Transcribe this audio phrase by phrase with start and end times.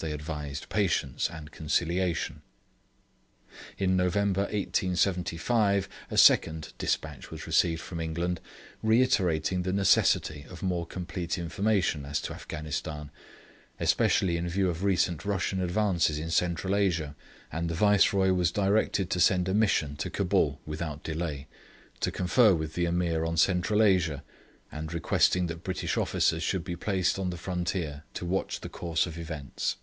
[0.00, 2.42] They advised patience and conciliation.
[3.78, 8.40] In November 1875 a second despatch was received from England,
[8.80, 13.10] reiterating the necessity of more complete information as to Afghanistan,
[13.80, 17.16] especially in view of recent Russian advances in Central Asia;
[17.50, 21.48] and the Viceroy was directed to send a Mission to Cabul without delay,
[21.98, 24.22] to confer with the Ameer on Central Asia,
[24.70, 29.04] and requesting that British officers should be placed on the frontier to watch the course
[29.04, 29.74] of events.